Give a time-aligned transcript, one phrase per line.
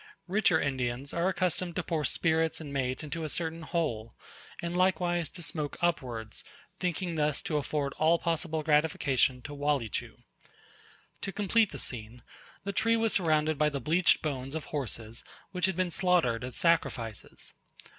[0.27, 4.15] Richer Indians are accustomed to pour spirits and mate into a certain hole,
[4.59, 6.43] and likewise to smoke upwards,
[6.79, 10.15] thinking thus to afford all possible gratification to Walleechu.
[11.21, 12.23] To complete the scene,
[12.63, 16.55] the tree was surrounded by the bleached bones of horses which had been slaughtered as
[16.55, 17.53] sacrifices.